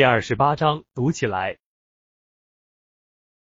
[0.00, 1.58] 第二十八章读起来。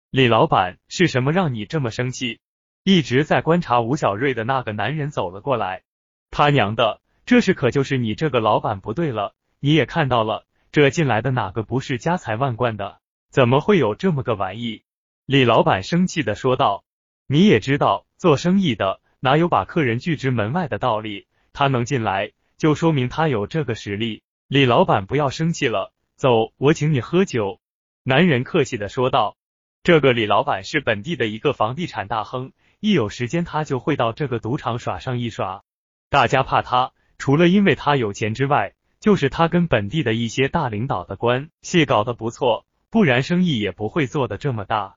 [0.09, 2.39] 李老板，是什么让你这么生气？
[2.81, 5.83] 一直在观察吴小瑞的那个男人走了过来。
[6.31, 9.35] 他娘的，这是可就是你这个老板不对了。
[9.59, 13.01] 你也看到了，这进来的哪个不是家财万贯的？
[13.29, 14.85] 怎么会有这么个玩意？
[15.25, 16.85] 李老板生气的说道。
[17.27, 21.27] 你也知道，做生意的哪有把客人拒之门外的道理？
[21.51, 24.23] 他能进来，就说明他有这个实力。
[24.47, 25.91] 李老板，不要生气了。
[26.15, 27.59] 走，我请你喝酒。”
[28.03, 29.37] 男人客气的说道。
[29.83, 35.63] 这个李老板是本地的一个房地产大亨，一有时间他就会到这个赌场耍上一耍。
[36.09, 44.95] 大家怕他，除了因为他有钱之外，就是他跟本地的一些大领导的关系搞得不错，不然生意也不会做得这么大。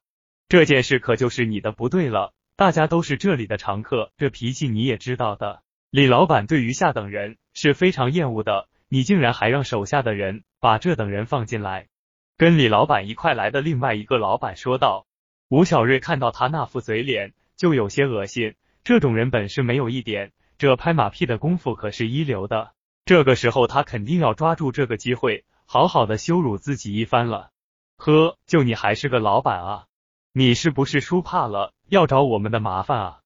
[0.48, 5.62] 这件事可就是你的不对了，大家都是这里的常客，这脾气你也知道的。
[5.91, 8.68] 李老板对于下等人是非常厌恶的。
[8.88, 11.88] 你竟然还让手下的人把这等人放进来，
[12.37, 15.06] 跟李老板一块来的另外一个老板说道。
[15.48, 18.55] 吴小瑞看到他那副嘴脸，就有些恶心。
[18.84, 22.72] 这种人本事没有一点，这拍马屁的功夫可是一流的。
[23.05, 27.50] 这个时候他肯定要抓住这个机会，好好的羞辱自己一番了。
[27.97, 29.84] 呵，就你还是个老板啊？
[30.33, 33.20] 你是不是输怕了，要找我们的麻烦啊？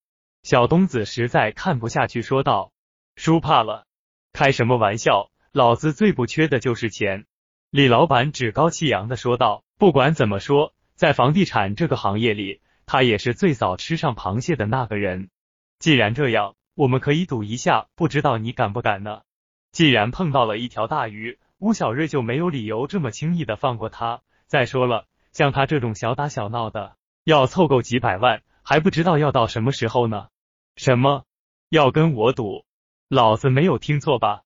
[0.45, 2.73] 小东子实在看不下去，说道
[3.17, 3.87] ：“输怕了？
[4.33, 7.27] 开什么玩笑！”老子最不缺的就是钱，
[7.69, 9.65] 李老板趾高气扬的说道。
[9.77, 15.29] 不管怎么说，在房地产这个行业里，他也是最早吃上螃蟹的那个人。
[15.79, 19.21] 既然这样，我们可以赌一下，不知道你敢不敢呢？
[19.73, 24.23] 既然碰到了一条大鱼，吴小瑞就没有理由这么轻易的放过他。
[24.47, 30.29] 再说了，像他这种小打小闹的，要凑够几百万，还不知道要到什么时候呢？
[30.77, 31.25] 什么？
[31.69, 32.65] 要跟我赌？
[33.09, 34.45] 老子没有听错吧？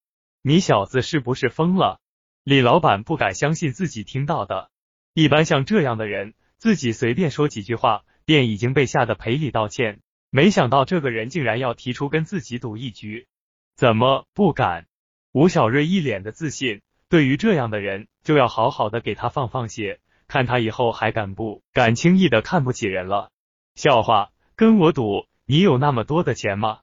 [0.49, 1.99] 你小子是不是疯了？
[2.45, 4.71] 李老板不敢相信自己听到的。
[5.13, 10.03] 一般像这样的人，自己随便说几句话，便已经被吓得赔礼道歉。
[10.31, 13.27] 没想到这个人竟然要提出跟自己赌一局，
[13.75, 14.87] 怎么不敢？
[15.33, 19.99] 吴小瑞一脸的自信，对于这样的人，就要好好的给他放放血，
[20.29, 23.33] 看他以后还敢不敢轻易的看不起人了。
[23.75, 26.83] 笑话，跟我赌，你有那么多的钱吗？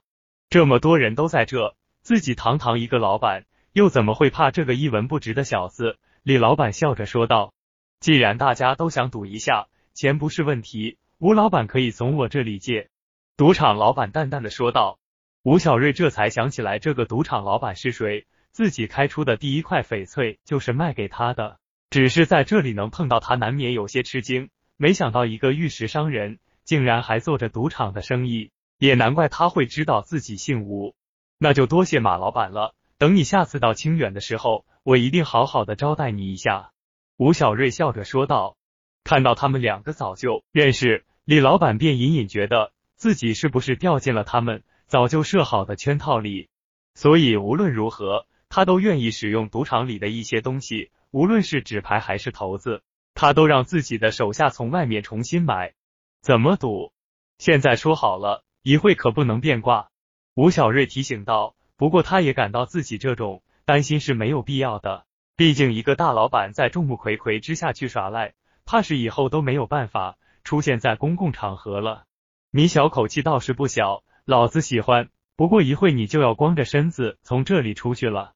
[0.50, 3.46] 这么多人都在这，自己堂堂一个老板。
[3.74, 5.98] 又怎么会怕这个一文不值的小子？
[6.22, 7.52] 李老板笑着说道
[7.98, 12.88] ：“既然大家都想赌一下，钱不是问题，吴老板可以从我这里借。”
[13.36, 15.00] 赌场老板淡淡的说道。
[15.42, 18.26] 吴小瑞这才想起来，这个赌场老板是谁？
[18.52, 21.58] 自己开出的第一块翡翠就是卖给他的，
[21.90, 24.50] 只是在这里能碰到他，难免有些吃惊。
[24.76, 30.94] 没想到一个玉石商人竟然还做着赌场的生意，也难怪他会知道自己姓吴。
[31.38, 32.72] 那就多谢马老板了。
[32.98, 36.72] 等你下次到清远的时候，我一定好好的招待你一下。”
[37.16, 38.56] 吴小瑞笑着说道。
[39.04, 46.48] 看到他们两个早就认识，李老板便隐隐觉得自己是不是掉进了他们早就设好的圈套里，
[46.94, 55.74] 所以无论如何，他都愿意使用赌场里的一些东西，无论是纸牌还是骰子，他都让自己的手下从外面重新买。
[56.22, 56.90] 怎么赌？
[57.36, 59.90] 现在说好了，一会可不能变卦。”
[60.34, 61.54] 吴小瑞提醒道。
[61.76, 72.04] 不过他也感到自己这种担心是没有必要的，毕竟一个大老板在众目睽睽之下去耍赖，怕是以后都没有办法出现在公共场合了。
[72.50, 75.08] 你小口气倒是不小，老子喜欢。
[75.36, 78.34] 不过一会你就要光着身子从这里出去了。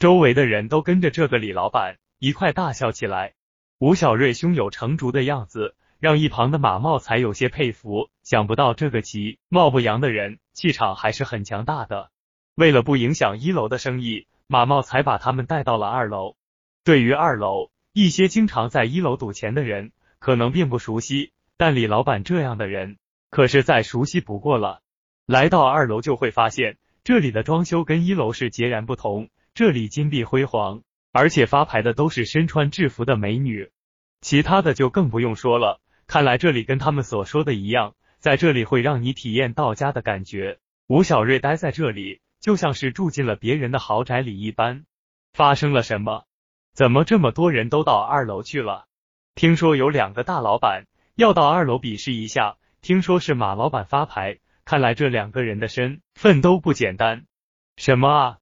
[0.00, 3.34] 周围的人都跟着这个李老板一块大笑起来。
[3.78, 8.10] 吴小瑞胸有成竹的样子，让一旁的马茂才有些佩服。
[8.24, 12.10] 想不到这个其貌不扬的人，气场还是很强大的。
[12.60, 16.36] 为了不影响一楼的生意，马茂才把他们带到了二楼。
[16.84, 22.98] 对于二楼，一些经常在一楼赌钱的人可能并不熟悉，但李老板这样的人
[23.30, 24.82] 可是再熟悉不过了。
[25.24, 29.30] 来到二楼就会发现，这里的装修跟一楼是截然不同。
[29.54, 30.82] 这里金碧辉煌，
[31.12, 33.70] 而且发牌的都是身穿制服的美女。
[34.20, 35.80] 其他的就更不用说了。
[36.06, 40.58] 看来这里跟他们所说的一样，在这里会让你体验到家的感觉。
[40.88, 42.20] 吴小瑞待在这里。
[42.40, 44.84] 就像是住进了别人的豪宅里一般。
[45.32, 46.24] 发生了什么？
[46.72, 48.86] 怎么这么多人都到二楼去了？
[49.34, 57.26] 听说有两个大老板要到二楼比试一下，听说是马老板发牌，看来这两个人的身份都不简单。
[57.76, 58.38] 什么啊？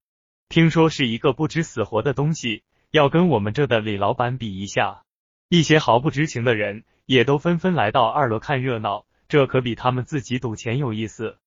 [0.47, 5.03] 听说是一个不知死活的东西要跟我们这的李老板比一下。
[5.47, 11.37] 一些毫不知情的人也都纷纷来到二楼看热闹，这可比他们自己赌钱有意思。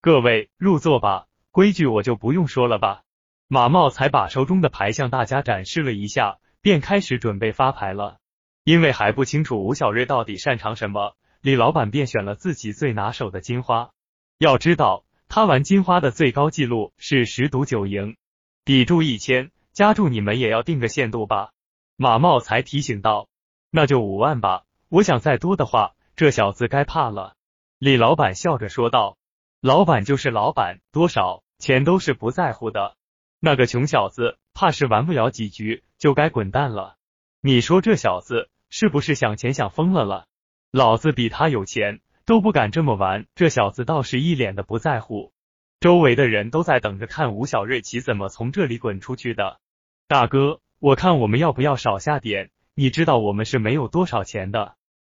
[0.00, 1.26] 各位入座吧。
[1.52, 3.02] 规矩我就不用说了吧。
[3.46, 8.16] 马茂才把手中的牌向大家展示了一下，便开始准备发牌了。
[8.64, 13.90] 因为还不清楚吴小瑞到底擅长什么，李老板便选了自己最拿手的金花。
[14.38, 18.16] 要知道，他玩金花的最高纪录是十赌九赢，
[18.64, 21.50] 底注一千，加注你们也要定个限度吧。
[21.96, 23.28] 马茂才提醒道
[23.70, 27.34] ：“那就五万吧，我想再多的话，这小子该怕了。”
[27.78, 29.18] 李老板笑着说道
[29.62, 32.96] ：“老板就是老板，多少钱都是不在乎的。
[33.38, 36.96] 那个穷小子怕是玩不了几局就该滚蛋了。
[37.40, 40.26] 你说这小子是不是想钱想疯了了？
[40.72, 45.32] 老子比他有钱都不敢这么玩，这小子倒是一脸的不在乎。
[45.78, 49.60] 周围的人都在等着看吴小瑞奇怎么从这里滚出去的。
[50.08, 52.50] 大哥。”我看我们要不要少下点？
[52.74, 54.74] 你知道我们是没有多少钱的。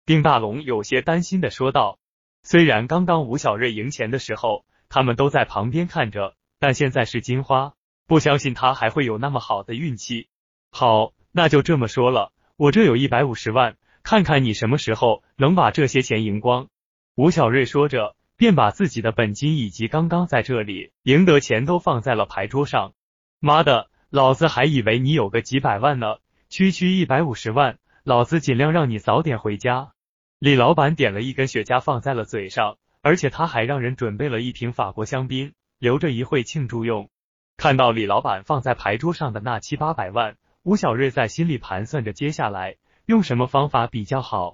[0.06, 1.98] 丁大龙有些担心的说道。
[2.44, 7.74] 虽然刚刚吴小瑞赢钱的时候，他们都在旁边看着，但现在是金花，
[8.06, 10.28] 不相信他还会有那么好的运气。
[10.72, 16.68] 好，那就这么说了，我这有一百五十万，看看你什么时候能把这些钱赢光。
[17.16, 22.94] 吴小瑞说着，便把自己的本金以及刚刚在这里赢得钱都放在了牌桌上。
[23.40, 23.90] 妈的！
[24.10, 26.18] 老子还以为你有个几百万呢，
[26.48, 29.93] 区区一百五十万，老子尽量让你早点回家。
[30.44, 37.10] 李老板点了一根雪茄放在了嘴上，而且他还让人准备了一瓶法国香槟，留着一会庆祝用。
[37.56, 42.76] 看到李老板放在牌桌上的那七八百万，吴小瑞在心里盘算着接下来
[43.06, 44.52] 用什么方法比较好。